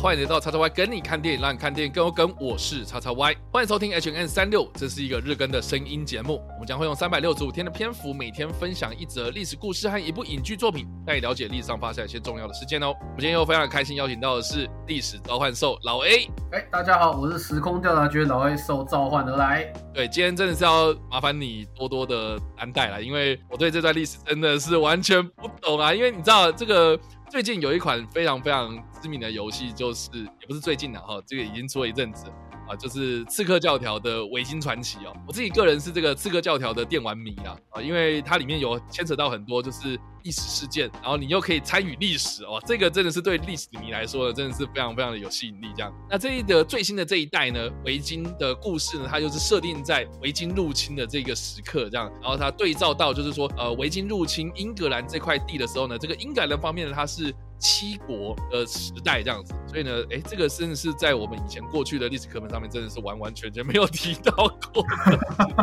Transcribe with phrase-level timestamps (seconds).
[0.00, 2.32] 欢迎来到叉叉 Y 跟你看电影，让你看电影更有梗。
[2.38, 6.40] 我是叉叉 Y，欢迎收听 H N 三六，这是一个日更的声音节目。
[6.52, 12.94] 我们将会用三百六十五天的篇幅，每天分享一则历史故事和一部影剧作品，带你了解历史上发生一些重要的事件哦。
[12.96, 16.30] 我们今天又非常开心邀请到的是历史召唤兽老 A。
[16.52, 19.64] 哎，大家好，我是时空调查局老 A，受召唤而来。
[19.92, 25.92] 对，今天真的是要麻烦你多多的担待了，因为我对这段历史真的是完全不懂啊。
[25.92, 26.96] 因为你知道这个。
[27.30, 30.08] 最近有一款非常非常知名的游戏，就是
[30.40, 32.24] 也不是最近的哈，这个已经出了一阵子。
[32.68, 35.12] 啊，就是刺客教条的维京传奇哦。
[35.26, 45.68] 我自己个人是这个刺客教条的电玩迷啊，啊，因为它里面有牵扯到很多就是历史事件，然后你又可以参与历史哦，这个真的是对历史迷来说，真的是非常非常的有吸引力。
[45.76, 57.34] 这样，那这一的最新的这一代呢，维京的故事呢，它就是设定在维京入侵的这个时刻，这样，然后它对照到就是说，呃，维京入侵英格兰这块地的时候呢，这个英格兰方面呢，它是。
[57.58, 64.32] 七国的时代这样子，所以呢，哎，这个真的是在我们以前过去的历史课本上面，真的是完完全全没有提到
[64.72, 64.84] 过。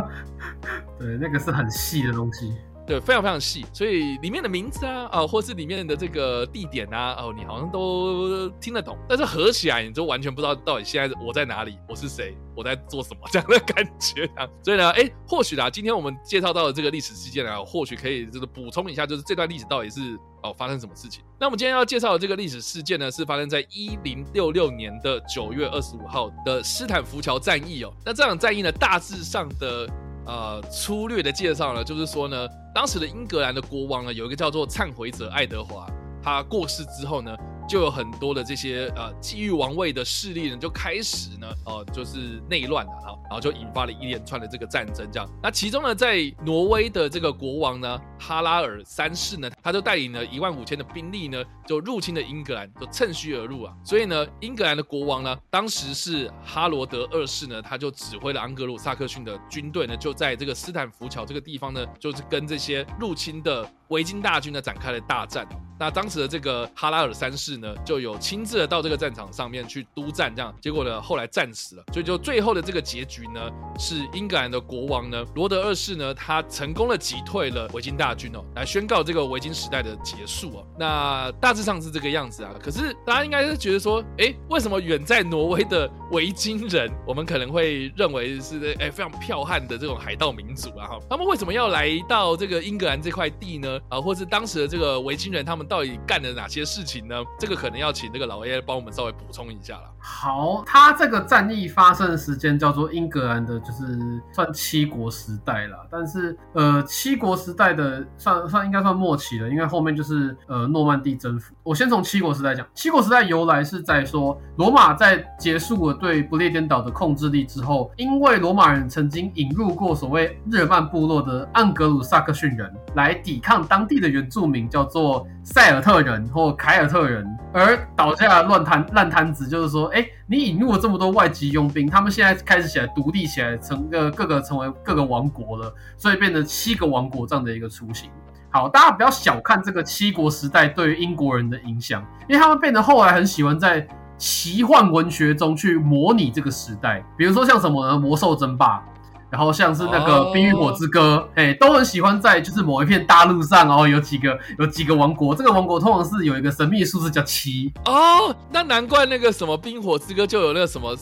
[0.98, 2.52] 对，那个是很细的东西。
[2.86, 14.46] 对，非常非常细，所以里面的名字啊，啊，或是里面的这个地点啊，哦，你好像都听得懂，但是合起来你就完全不知道到底现在我在哪里，我是谁，我在做什么这样的感觉啊。
[14.62, 21.22] 所以呢，哎，或许啊，今天我们介绍到的这个历史事件啊，或许可以就是补充一下，就是这段历史到底是哦发生什么事情。
[21.38, 27.92] 那我们今天要介绍的这个历史事件呢，是发生在一零六六年的九月二十五号的斯坦福桥战役哦。
[28.04, 29.88] 那这场战役呢，大致上的。
[30.28, 35.86] 呃，粗略的介绍呢，就是说呢，当时的英格兰的国王呢，有一个叫做忏悔者爱德华，
[36.20, 37.32] 他过世之后呢。
[37.68, 45.28] 就有很多的这些呃觊觎王位的势力呢，就开始呢，呃，就是内乱了哈，然后就引发了一连串的这个战争，这样。
[45.42, 53.74] 那其中呢，在挪威的这个国王呢，哈拉尔三世呢，他就带领了一万五千的兵力呢，就入侵了英格兰，就趁虚而入啊。
[53.84, 65.44] 所以呢，英格兰的国王呢，当时是哈罗德二世呢，他就指挥了安格鲁萨克逊的军队呢，就在这个斯坦福桥这个地方呢，就是跟这些入侵的维京大军呢展开了大战。
[65.78, 71.84] 那当时的这个哈拉尔三世呢，就有亲自的到这个战场上面去督战，这样结果呢，后来战死了。
[71.92, 80.64] 所以就最后的这个结局呢，是英格兰的国王呢，罗德二世呢，他成功的击退了维京大军哦，来宣告这个维京时代的结束啊。
[80.78, 82.54] 那大致上是这个样子啊。
[82.62, 90.86] 可是大家应该是觉得说，哎，为什么远在挪威的维京人，我们可能会认为是哎非常剽悍的这种海盗民族啊？
[90.86, 93.78] 哈，他们为什么要来到这个英格兰这块地呢？
[93.90, 95.66] 啊，或是当时的这个维京人他们？
[95.66, 97.16] 到底干了哪些事情呢？
[97.40, 99.90] 这个可能要请这个老 A 帮我们稍微补充一下了。
[99.98, 103.98] 好，他这个战役发生的时间叫做英格兰的，就是
[104.32, 105.84] 算七国时代了。
[105.90, 111.52] 但是，呃，七国时代的算算应该算末期了，因为后面就是呃诺曼底征服。
[111.64, 125.26] 我先从七国时代讲，七国时代由来是在说罗马在结束了对不列颠岛的控制力之后，因为罗马人曾经引入过所谓日耳曼部落的盎格鲁撒克逊人来抵抗当地的原住民，叫做。
[125.48, 138.10] 塞尔特人或凯尔特人，而倒下乱摊烂摊子，就是说，哎，你引入了这么多外籍佣兵，他们现在开始起来独立起来，成个各个成为各个王国了，所以变成七个王国这样的一个雏形。
[138.50, 143.86] 好，大家不要小看这个七国时代对于英国人的影响，因为他们变得后来很喜欢在
[144.18, 147.98] 奇幻文学中去模拟这个时代，比如说像什么呢？
[147.98, 148.82] 魔兽争霸。
[149.28, 160.96] 然后像是那个《冰与火之歌》，哎，都很喜欢在就是某一片大陆上，然后有几个有几个王国，这个王国通常是有一个神秘数字叫七哦，那难怪那个什么《冰火之歌》就有那个什么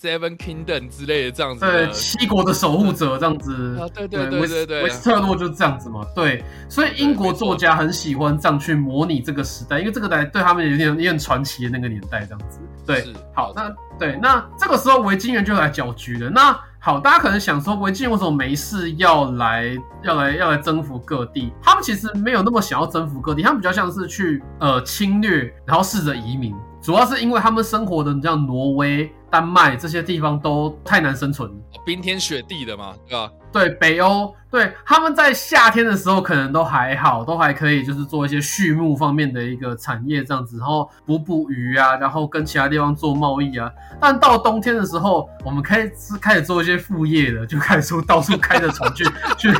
[0.00, 16.58] Seven Kingdom 之类的这样子，对，七国的守护者这样子，啊，对对对对对，维斯特洛就是这样子嘛，对，所以英国作家很喜欢这样去模拟这个时代，因为这个代对他们有点有点传奇的那个年代这样子，对，好，那对，那这个时候维京人就来搅局了，那。
[16.80, 21.52] 好，大家可能想说，维京为什么没事要来要来要来征服各地？
[21.60, 26.54] 他们其实没有那么想要征服各地，他们比较像是去呃侵略，然后试着移民。
[26.80, 31.50] 主要是因为他们生活的像挪威、丹麦这些地方都太难生存，
[31.84, 33.30] 冰天雪地的嘛，对吧？
[33.50, 43.70] 对，北欧，对，他们在夏天的时候可能都还好，都还可以，就是做一些畜牧方面的一个产业这样子，然后捕捕鱼啊，然后跟其他地方做贸易啊。
[44.00, 49.04] 但到冬天的时候，我们开始开始做一些副业了，就开始到处开着船去
[49.38, 49.54] 去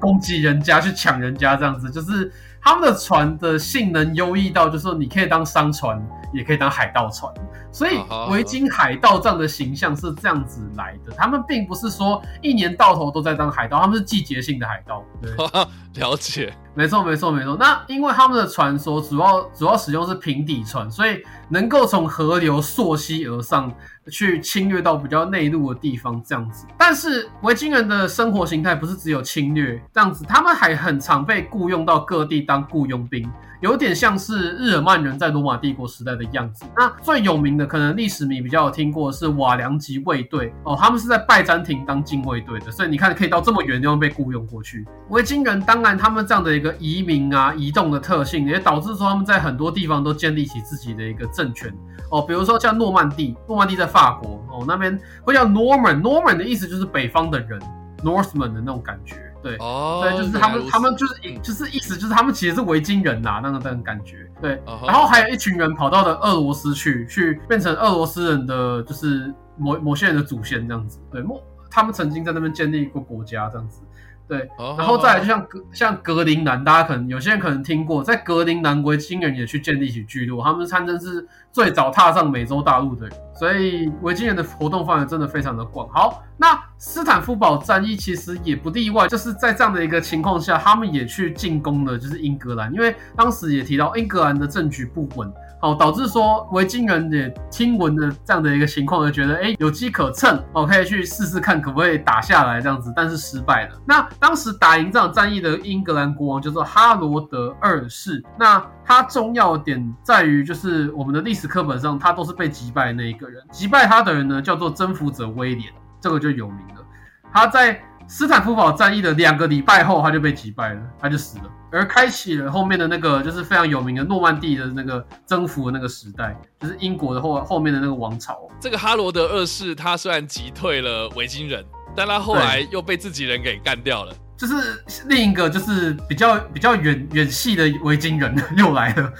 [0.00, 2.32] 攻击人家，去抢人家这样子，就是。
[2.66, 7.30] 他们的船的性能优异到，就是说你可以当商船，也可以当海盗船，
[7.74, 8.00] 所以
[8.30, 11.12] 维京海盗这样的形象是这样子来的。
[11.18, 15.04] 他们并不是说一年到头都在当海盗，他们是季节性的海盗。
[15.96, 17.56] 了解，没错，没错，没错。
[17.58, 23.72] 那因为他们的传说主要主要使用是平底船，所以能够从河流溯溪而上。
[24.10, 26.66] 去侵略到比较内陆的地方，这样子。
[26.76, 33.26] 但是维京人的生活形态不是只有侵略这样子，他们还很常被雇佣到各地当雇佣兵，
[33.62, 36.66] 有点像是日耳曼人在罗马帝国时代的样子。
[36.76, 44.86] 那最有名的，可能历史迷比较有听过是瓦良级卫队哦，他们是在拜占庭当禁卫队的，所以你看可以到这么远地方被雇佣过去。
[45.08, 51.72] 维京人当然他们这样的一个移民啊、移动的特性，也导致说他们在很多地方都建立起自己的一个政权
[52.10, 53.88] 哦，比如说像诺曼底，诺曼底在。
[53.94, 57.60] 法国哦，那边会叫 Norman，Norman 的意思就是北方的人
[58.02, 64.60] ，Northman 的那种感觉，对，哦，对，就是他们，他们就是就是意思就是他们其实是维京人呐，那个那种感觉，对。
[64.84, 71.22] 然后还有一群人跑到了俄罗斯去，去变成俄罗斯人的，就是某某些人的祖先这样子，对，
[71.70, 73.82] 他们曾经在那边建立过国家这样子。
[74.26, 74.48] 对，
[74.78, 85.86] 然后再来就像格像格陵兰，大家可能有些人可能听过，在格陵兰维京人也去建立起聚落，他们堪称是最早踏上美洲大陆的人，所以维京人的活动范围真的非常的广。
[85.90, 95.30] 好，那斯坦福堡战役其实也不例外，就是在这样的一个情况下，他们也去进攻了，就是英格兰，因为当时也提到英格兰的政局不稳。
[95.64, 103.76] 哦，导致说维京人也听闻的这样的一个情况，就觉得哎有机可乘，哦可以去试试看可不可以打下来这样子，但是失败了。
[103.86, 116.84] 那当时打赢这场战役的英格兰国王叫做哈罗德二世，那他重要点在于就是我们的历史课本上他都是被击败那一个人，击败他的人呢叫做征服者威廉，这个就有名了。
[117.32, 128.38] 他在斯坦福堡战役的两个礼拜后，他就被击败了，他就死了，而开启了后面的那个就是非常有名的诺曼底的那个征服的那个时代，就是英国的后后面的那个王朝。
[128.60, 131.64] 这个哈罗德二世他虽然击退了维京人，
[131.96, 134.14] 但他后来又被自己人给干掉了。
[134.36, 139.12] 就是另一个就是比较比较远远系的维京人又来了。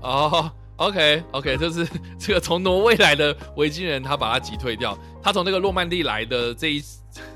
[0.00, 1.86] 哦，OK OK，就是
[2.18, 4.96] 这个从挪威来的维京人，他把他击退掉。
[5.22, 6.82] 他从那个诺曼底来的这一。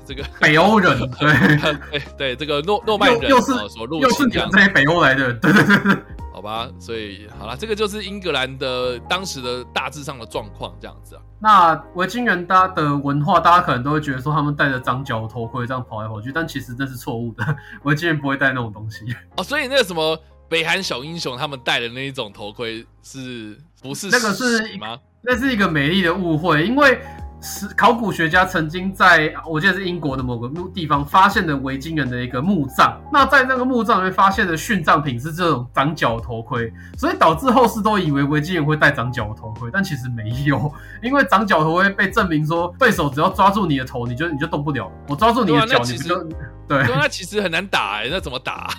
[0.05, 5.97] 这个北欧人， 对对对，这个诺诺曼人又是所入侵这些北欧来的，对对对对，
[6.35, 11.21] 好吧，所以好了，这个就是英格兰的当时的大致上的状况，这样子啊。
[11.39, 19.05] 那维京人他的文化，大家可能都会觉得说他们戴着长角头盔这样跑来跑去，但其实这是错误的，维京人不会戴那种东西。
[19.37, 24.99] 哦，所以那个什么北韩小英雄他们戴的那一种头盔，是不是那个是吗？
[25.21, 26.99] 那是一个美丽的误会，因为。
[27.41, 40.71] 是考古学家曾经在我记得是英国的某个地方发现的维京人的一个墓葬，那在那个墓葬里面发现的殉葬品是这种长角头盔，所以导致后世都以为维京人会戴长角头盔，但其实没有，
[41.01, 46.23] 因为长角头盔被证明说对手只要抓住你的头，你就你就动不了，我抓住你的脚，你不就
[46.67, 46.83] 对？
[46.87, 48.69] 那其实很难打哎，那怎么打？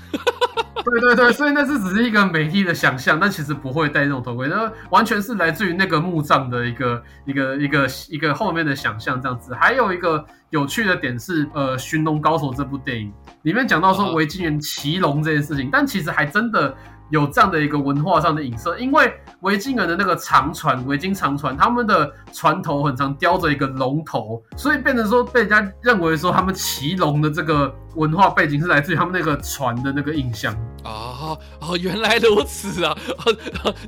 [0.83, 9.55] 对对对，所以那是只是一个美丽的想象，但其实不会戴这种头盔，那完全是来自于那个墓葬的一个一个一个一个后后面的想象这样子。
[9.55, 13.13] 还有一个有趣的点是，呃，《寻龙高手》这部电影
[13.43, 16.75] 里面讲到说维京人骑龙这件事情，但其实还真的。
[17.13, 30.55] 有这样的一个文化上的影射，因为维京人的那个长船，维京长船，他们的船头很长，雕着一个龙头，所以变成说被人家认为说他们骑龙的这个文化背景是来自于他们那个船的那个印象。
[30.85, 32.97] 哦哦，原来如此啊！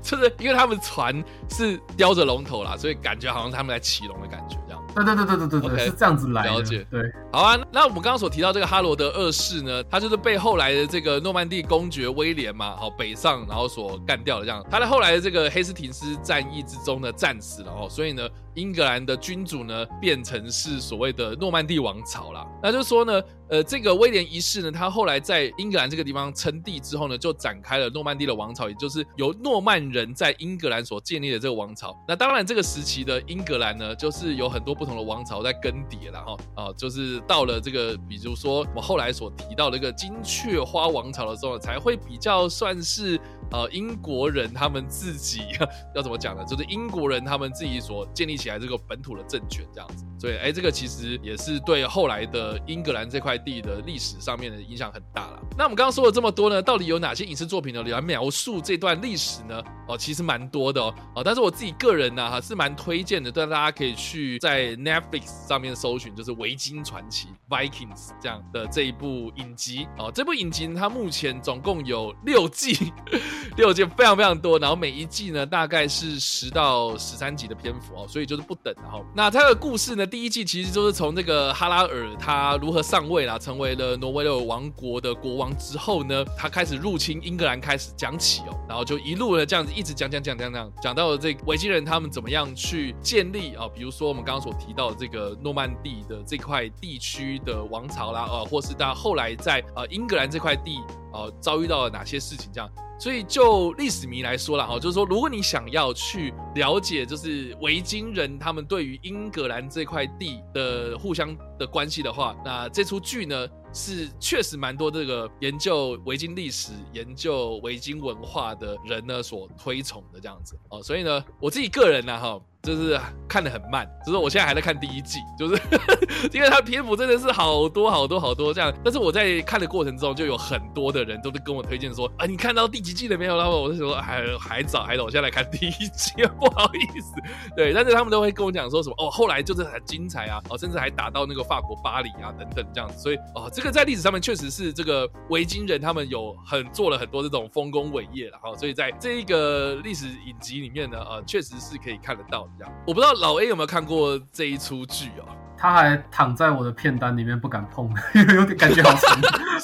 [0.02, 4.82] 就是因为他们船是叼着龙头啦，所以感觉好像他们在骑龙的感觉这样。
[4.94, 6.86] 对对对对对对对，是这样子来的了解。
[6.90, 7.00] 对，
[7.32, 7.58] 好啊。
[7.72, 14.62] 那我们刚刚所提到这个哈罗德二世呢，他就是被后来的这个诺曼底公爵威廉嘛，好北上然后所干掉的这样。
[14.70, 18.28] 他在后来的这个黑斯廷斯战役之中呢战死了哦，所以呢。
[18.54, 22.46] 英格兰的君主呢，变成是所谓的诺曼底王朝了。
[22.62, 31.96] 那就说呢，呃，这个威廉一世呢，他后来在英格兰这个地方称帝之后呢，就展开了诺曼底的王朝，也就是由诺曼人在英格兰所建立的这个王朝。
[32.06, 36.36] 那当然，这个时期的英格兰呢，就是有很多不同的王朝在更迭了哈。
[36.64, 43.18] 啊，就是到了这个，比如说我后来所提到的一个金雀花王朝的时候，才会比较算是。
[43.52, 45.42] 呃，英国人他们自己
[45.94, 46.42] 要怎么讲呢？
[46.46, 55.40] 就是英国人他们自己所建立起来这个本土的政权这样子，所以哎，这个其实也是对后来的英格兰这块地的历史上面的影响很大了。
[55.56, 59.62] 那我们刚刚说了这么多呢，到底有哪些影视作品呢来描述这段历史呢？
[59.86, 70.10] 哦，其实蛮多的哦，哦，但是我自己个人呢哈是蛮推荐的，但大家可以去在 Netflix 上面搜寻，就是《维京传奇》（Vikings） 这样的这一部影集哦。
[70.12, 72.92] 这部影集它目前总共有六季。
[73.58, 78.74] 六季非常非常多，然后每一季呢大概是十到十三集的篇幅哦，所以就是不等。
[78.82, 100.80] 然后，那他的故事呢，第一季其实就是从这个哈拉尔他如何上位啦，成为了挪威的王国的国王之后呢，他开始入侵英格兰开始讲起哦，然后就一路呢这样子一直讲讲讲讲讲，讲到了这维京人他们怎么样去建立啊，比如说我们刚刚所提到的这个诺曼底的这块地区的王朝啦，呃，或是到后来在呃英格兰这块地
[101.12, 102.70] 呃遭遇到了哪些事情这样。
[103.02, 120.80] 所以就历史迷来说了哈，就是说，如果你想要去了解，就是维京人他们对于英格兰这块地的互相的关系的话，那这出剧呢是确实蛮多这个研究维京历史、研究维京文化的人呢所推崇的这样子哦。
[120.80, 122.40] 所以呢，我自己个人呢哈。
[122.62, 125.60] 就是看的很慢，就是我现在还在看第一季，就是
[126.32, 128.72] 因为它篇幅真的是好多好多好多这样。
[128.84, 133.36] 但是我在看的过程中，就有很多的人都是跟我推荐说，啊，你看到第几季了没有？
[133.36, 137.12] 然后我就说还还早还早，我现在来看第一季， 不好意思。
[137.56, 142.96] 对，但是他们都会跟我讲说什么哦，后来就是很精彩啊，哦，甚至还打到那个法国巴黎啊等等这样子。
[142.98, 148.56] 所以哦，这个在历史上面确实是这个维京人他们有很做了很多这种丰功伟业了哈。
[148.56, 152.48] 所以在这一个历史影集里面呢，呃，确实是可以看得到。
[152.86, 155.28] 我不知道老 A 有没有看过这一出剧哦。
[155.62, 159.20] 他还躺在我的片单里面不敢碰， 因为有点感觉好沉。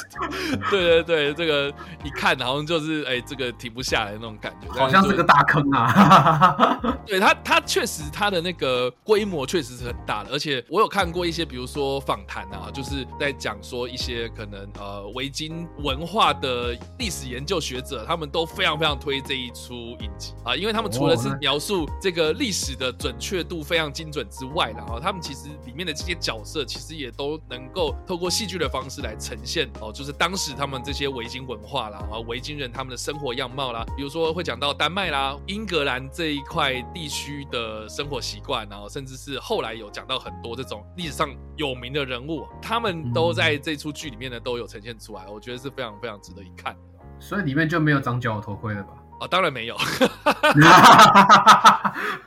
[0.70, 1.68] 对对对，这个
[2.04, 6.78] 一看好像就是哎，这个停不下来那种感觉，好像是个大坑啊。
[7.04, 25.87] 对他，他确实他的那个规模确实是很大的，而且我有看过一些，比如说访谈啊，就是在讲说一些可能呃维京文化的历史研究学者，他们都非常非常推这一出影集啊，因为他们除了是描述这个历史的准确度非常精准之外，然后他们其实里面。
[25.92, 46.80] 这些角色其实也都能够透过戏剧的方式来呈现哦，就是当时他们这些维京文化啦，啊，维京人他们的生活样貌啦，比如说会讲到丹麦啦、英格兰这一块地区的生活习惯，然后甚至是后来有讲到很多这种历史上有名的人物，他们都在这出剧里面呢都有呈现出来，我觉得是非常非常值得一看的。
[47.20, 48.92] 所以里面就没有长角头盔了吧？
[49.20, 49.76] 哦，当然没有，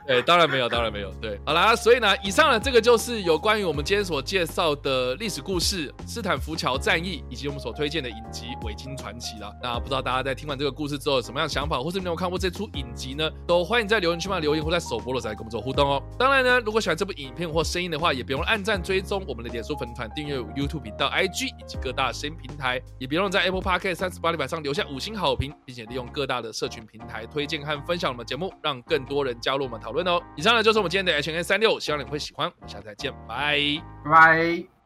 [0.06, 9.50] 对，当然没有，当然没有，对，好啦，所以呢，以上呢，这个就是有关于我们今天所介绍的历史故事——斯坦福桥战役，以及我们所推荐的影集《维京传奇》了。
[9.62, 13.30] 那不知道大家在听完这个故事之后有什么样的想法，或是没有看过这出影集呢？
[13.46, 16.02] 都欢迎在留言区嘛留言，或在首播的时候跟我们做互动哦。
[16.18, 26.81] 当然呢，如果喜欢这部影片或声音的话，也别忘按赞、追踪我们的脸书粉团、订阅 YouTube 频道、IG 以及各大声音平台，也别忘在 Apple Podcast 三十八里板上留下五星好评，并且利用各大的社群。
[26.86, 30.20] 平台推荐和分享我们节目，让更多人加入我们讨论哦。
[30.36, 32.50] 以上呢就是我们今天的 H N 三六，希望你会喜欢。
[32.56, 33.56] 我们下次再见，拜
[34.04, 34.81] 拜。